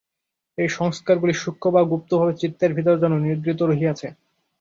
এই 0.57 0.69
সংস্কারগুলি 0.69 1.33
সূক্ষ্ম 1.35 1.65
বা 1.75 1.81
গুপ্তভাবে 1.91 2.33
চিত্তের 2.41 2.71
ভিতর 2.73 2.95
যেন 2.97 3.13
নিদ্রিত 3.19 3.59
রহিয়াছে। 3.63 4.07